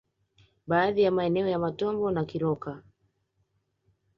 Baadhi 0.67 1.01
ya 1.01 1.11
maeneo 1.11 1.47
ya 1.47 1.59
Matombo 1.59 2.11
na 2.11 2.25
Kiroka 2.25 2.83